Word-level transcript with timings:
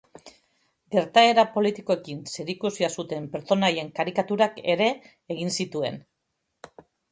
Gertaera 0.95 1.43
politikoekin 1.57 2.23
zerikusia 2.37 2.89
zuten 2.97 3.29
pertsonaien 3.35 3.93
karikaturak 4.01 4.59
ere 4.77 4.91
egin 5.37 5.57
zituen. 5.61 6.05